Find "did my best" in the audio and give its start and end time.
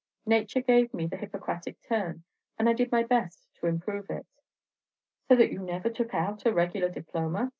2.73-3.47